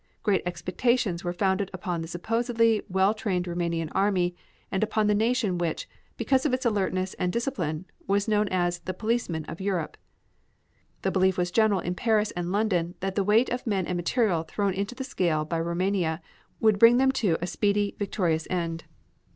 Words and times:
Great 0.23 0.41
expectations 0.47 1.23
were 1.23 1.31
founded 1.31 1.69
upon 1.75 2.01
the 2.01 2.07
supposedly 2.07 2.81
well 2.89 3.13
trained 3.13 3.45
Roumanian 3.45 3.89
army 3.93 4.35
and 4.71 4.81
upon 4.83 5.05
the 5.05 5.13
nation 5.13 5.59
which, 5.59 5.87
because 6.17 6.43
of 6.43 6.55
its 6.55 6.65
alertness 6.65 7.13
and 7.19 7.31
discipline, 7.31 7.85
was 8.07 8.27
known 8.27 8.47
as 8.47 8.79
"the 8.79 8.95
policeman 8.95 9.45
of 9.45 9.61
Europe." 9.61 9.97
The 11.03 11.11
belief 11.11 11.37
was 11.37 11.51
general 11.51 11.81
in 11.81 11.93
Paris 11.93 12.31
and 12.31 12.51
London 12.51 12.95
that 13.01 13.13
the 13.13 13.23
weight 13.23 13.49
of 13.49 13.67
men 13.67 13.85
and 13.85 13.95
material 13.95 14.41
thrown 14.41 14.73
into 14.73 14.95
the 14.95 15.03
scale 15.03 15.45
by 15.45 15.59
Roumania 15.61 16.19
would 16.59 16.79
bring 16.79 16.97
the 16.97 17.05
to 17.11 17.37
a 17.39 17.45
speedy, 17.45 17.95
victorious 17.99 18.47
end. 18.49 18.85